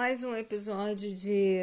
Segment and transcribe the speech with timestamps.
[0.00, 1.58] Mais um episódio de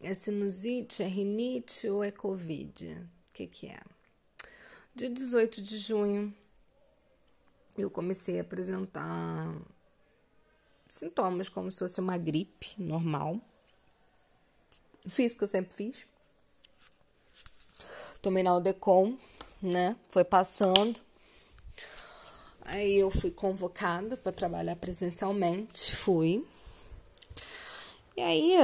[0.00, 3.08] é sinusite, é rinite ou é covid?
[3.30, 3.78] O que, que é?
[4.96, 6.34] Dia 18 de junho,
[7.78, 9.54] eu comecei a apresentar
[10.88, 13.40] sintomas como se fosse uma gripe normal.
[15.06, 16.04] Fiz o que eu sempre fiz.
[18.20, 19.16] Tomei na Odecon,
[19.62, 19.96] né?
[20.08, 21.00] Foi passando.
[22.62, 25.94] Aí eu fui convocada para trabalhar presencialmente.
[25.94, 26.44] Fui.
[28.22, 28.54] E aí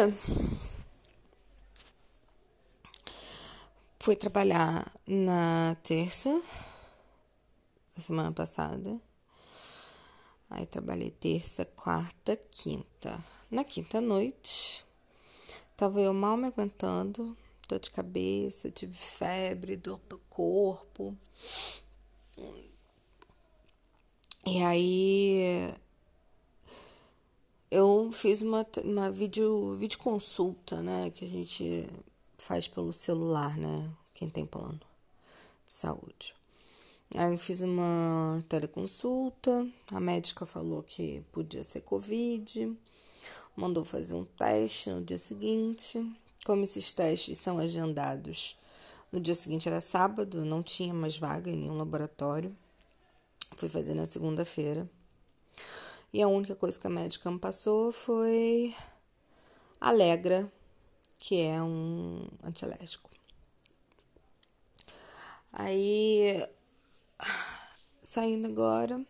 [3.99, 6.31] fui trabalhar na terça
[7.97, 9.03] da semana passada.
[10.49, 13.21] Aí trabalhei terça, quarta, quinta.
[13.51, 14.87] Na quinta noite,
[15.77, 17.37] tava eu mal me aguentando,
[17.69, 21.19] dor de cabeça, tive febre, dor do corpo.
[24.47, 25.75] E aí
[27.71, 31.11] eu fiz uma, uma vídeo, vídeo consulta, né?
[31.11, 31.89] Que a gente
[32.39, 33.91] faz pelo celular, né?
[34.15, 34.81] Quem tem plano
[35.67, 36.35] de saúde.
[37.15, 42.77] Aí eu fiz uma teleconsulta, a médica falou que podia ser Covid,
[43.57, 46.05] mandou fazer um teste no dia seguinte.
[46.45, 48.57] Como esses testes são agendados,
[49.11, 52.55] no dia seguinte era sábado, não tinha mais vaga em nenhum laboratório.
[53.57, 54.89] Fui fazer na segunda-feira.
[56.13, 58.75] E a única coisa que a médica me passou foi
[59.79, 60.51] Alegra,
[61.19, 63.11] que é um antialérgico.
[65.53, 66.43] Aí,
[68.01, 69.05] saindo agora,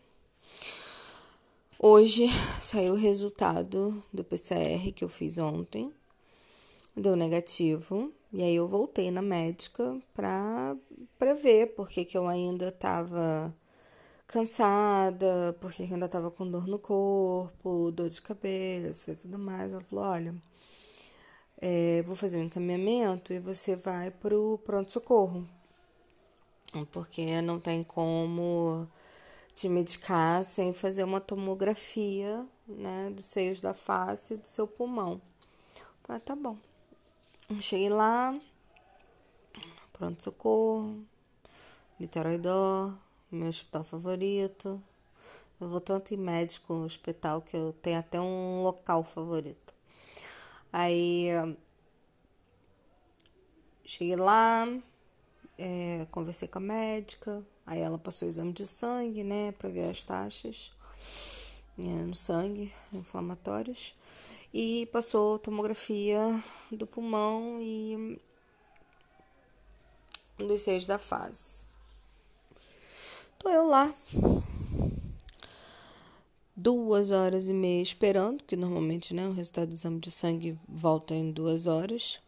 [1.78, 2.26] hoje
[2.60, 5.92] saiu o resultado do PCR que eu fiz ontem,
[6.96, 10.76] deu negativo, e aí eu voltei na médica pra,
[11.16, 13.54] pra ver porque que eu ainda tava
[14.28, 19.72] cansada, porque ainda estava com dor no corpo, dor de cabeça e tudo mais.
[19.72, 20.34] Ela falou: olha,
[21.60, 25.48] é, vou fazer um encaminhamento e você vai pro pronto-socorro,
[26.92, 28.86] porque não tem como
[29.54, 35.20] te medicar sem fazer uma tomografia né, dos seios da face e do seu pulmão.
[36.08, 36.56] Ah, tá bom.
[37.60, 38.38] Cheguei lá,
[39.92, 41.04] pronto-socorro,
[41.98, 42.94] Niterói Dó
[43.30, 44.82] meu hospital favorito.
[45.60, 49.74] Eu vou tanto em médico, hospital, que eu tenho até um local favorito.
[50.72, 51.28] Aí
[53.84, 54.66] cheguei lá,
[55.56, 59.90] é, conversei com a médica, aí ela passou o exame de sangue, né, para ver
[59.90, 60.70] as taxas
[61.78, 63.94] é, no sangue, inflamatórios,
[64.52, 66.20] e passou tomografia
[66.70, 68.20] do pulmão e
[70.38, 71.67] dos seios da face.
[73.38, 73.94] Tô eu lá.
[76.56, 81.14] Duas horas e meia esperando, que normalmente né, o resultado do exame de sangue volta
[81.14, 82.18] em duas horas.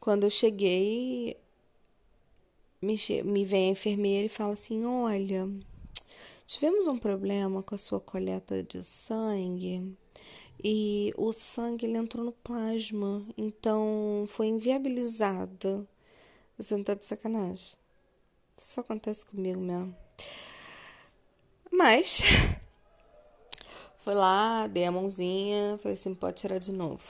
[0.00, 1.36] Quando eu cheguei,
[2.80, 5.46] me, me vem a enfermeira e fala assim: Olha,
[6.46, 9.94] tivemos um problema com a sua coleta de sangue
[10.64, 15.86] e o sangue ele entrou no plasma, então foi inviabilizado.
[16.56, 17.79] Você não tá de sacanagem.
[18.60, 19.96] Isso acontece comigo mesmo.
[21.72, 22.22] Mas
[23.96, 27.02] fui lá, dei a mãozinha, falei assim, pode tirar de novo.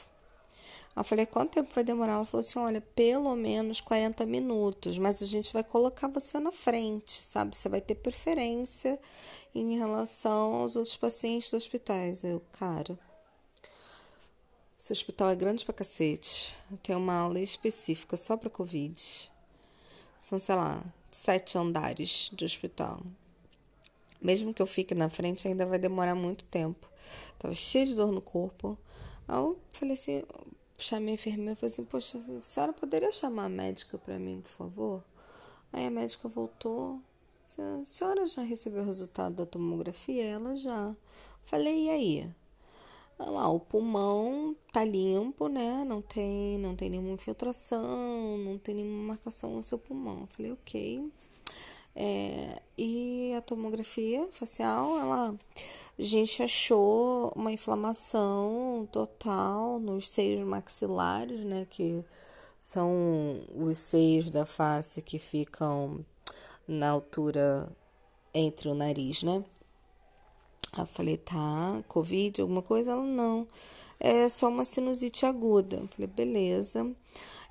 [0.96, 2.14] Eu falei, quanto tempo vai demorar?
[2.14, 6.52] Ela falou assim, olha, pelo menos 40 minutos, mas a gente vai colocar você na
[6.52, 7.56] frente, sabe?
[7.56, 8.98] Você vai ter preferência
[9.54, 12.22] em relação aos outros pacientes dos hospitais.
[12.22, 12.98] Eu, cara,
[14.78, 16.56] esse hospital é grande pra cacete.
[16.82, 19.30] Tem uma aula específica só pra Covid.
[20.18, 23.02] São, sei lá, sete andares de hospital.
[24.20, 26.88] Mesmo que eu fique na frente, ainda vai demorar muito tempo.
[27.38, 28.78] Tava cheio de dor no corpo.
[29.26, 30.22] Aí eu falei assim,
[30.76, 34.50] chamei a enfermeira falei assim, poxa, a senhora poderia chamar a médica para mim, por
[34.50, 35.04] favor?
[35.72, 37.00] Aí a médica voltou.
[37.58, 40.24] A senhora já recebeu o resultado da tomografia?
[40.24, 40.94] Ela já.
[41.42, 42.34] Falei, e aí?
[43.28, 45.84] Lá, o pulmão tá limpo, né?
[45.84, 50.22] Não tem, não tem nenhuma infiltração, não tem nenhuma marcação no seu pulmão.
[50.22, 51.10] Eu falei, ok.
[51.94, 55.34] É, e a tomografia facial, ela,
[55.98, 61.66] a gente achou uma inflamação total nos seios maxilares, né?
[61.68, 62.04] Que
[62.58, 66.04] são os seios da face que ficam
[66.66, 67.70] na altura
[68.32, 69.44] entre o nariz, né?
[70.72, 72.92] Aí eu falei, tá, Covid, alguma coisa?
[72.92, 73.46] Ela, não,
[73.98, 75.76] é só uma sinusite aguda.
[75.76, 76.90] Eu falei, beleza.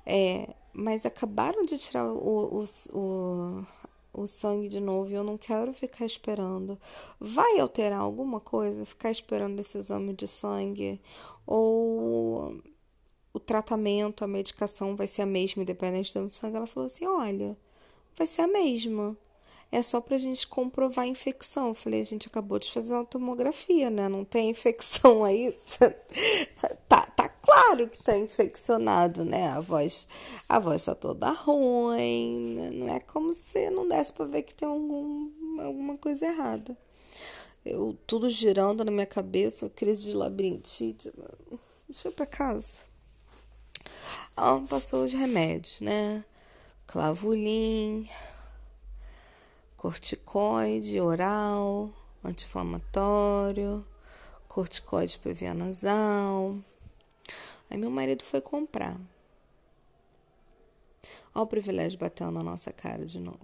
[0.06, 3.66] É, mas acabaram de tirar o, o, o,
[4.12, 6.78] o sangue de novo e eu não quero ficar esperando.
[7.18, 11.00] Vai alterar alguma coisa ficar esperando esse exame de sangue?
[11.46, 12.60] Ou
[13.32, 16.56] o tratamento, a medicação vai ser a mesma, independente do exame de sangue?
[16.56, 17.56] Ela falou assim: olha,
[18.16, 19.16] vai ser a mesma.
[19.72, 21.68] É só pra gente comprovar a infecção.
[21.68, 24.08] Eu falei, a gente acabou de fazer uma tomografia, né?
[24.08, 25.56] Não tem infecção aí.
[26.88, 29.48] tá, tá claro que tá infeccionado, né?
[29.48, 30.08] A voz,
[30.48, 32.54] a voz tá toda ruim.
[32.54, 32.70] Né?
[32.70, 35.30] Não é como se não desse pra ver que tem algum,
[35.60, 36.76] alguma coisa errada.
[37.64, 41.12] Eu, tudo girando na minha cabeça, crise de labirintite.
[41.88, 42.84] Deixa eu pra casa.
[44.36, 46.24] Ela passou os remédios, né?
[46.86, 48.08] Clavulin,
[49.80, 51.90] corticoide oral,
[52.22, 53.82] anti-inflamatório,
[54.46, 56.58] corticoide para via nasal.
[57.70, 59.00] Aí meu marido foi comprar.
[61.34, 63.38] Olha o privilégio batendo na nossa cara de novo.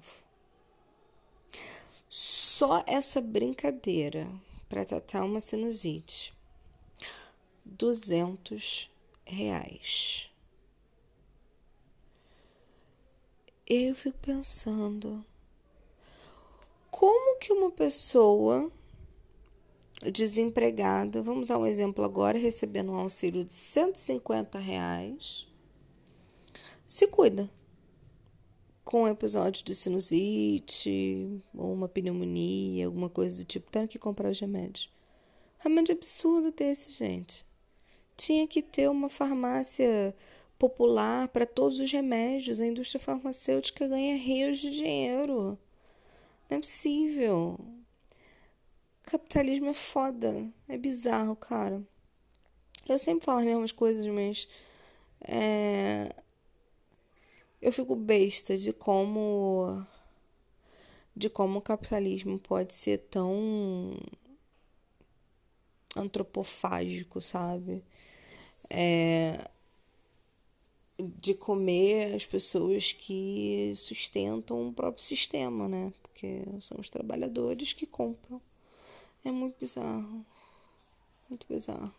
[2.06, 4.28] Só essa brincadeira
[4.68, 6.34] para tratar uma sinusite.
[7.64, 8.90] Duzentos
[9.24, 10.30] reais.
[13.66, 15.24] Eu fico pensando
[16.96, 18.72] como que uma pessoa
[20.10, 25.46] desempregada, vamos dar um exemplo agora, recebendo um auxílio de 150 reais,
[26.87, 27.50] se cuida
[28.82, 34.31] com um episódio de sinusite ou uma pneumonia, alguma coisa do tipo, tendo que comprar
[34.31, 34.90] os remédios.
[35.58, 37.44] Remédio absurdo desse, gente.
[38.16, 40.14] Tinha que ter uma farmácia
[40.58, 42.58] popular para todos os remédios.
[42.58, 45.58] A indústria farmacêutica ganha rios de dinheiro.
[46.48, 47.58] Não é possível.
[49.02, 50.52] Capitalismo é foda.
[50.69, 51.82] É bizarro, cara.
[52.88, 54.48] Eu sempre falo as mesmas coisas, mas.
[55.20, 56.08] É...
[57.60, 59.84] Eu fico besta de como.
[61.14, 63.96] De como o capitalismo pode ser tão.
[65.96, 67.82] antropofágico, sabe?
[68.70, 69.50] É
[71.26, 75.93] de comer as pessoas que sustentam o próprio sistema, né?
[76.00, 78.40] Porque são os trabalhadores que compram.
[79.25, 80.25] É muito bizarro.
[81.28, 81.93] Muito bizarro.